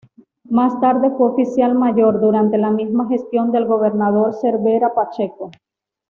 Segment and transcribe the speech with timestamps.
[0.49, 5.51] Más tarde, fue "Oficial Mayor" durante la misma gestión del gobernador Cervera Pacheco.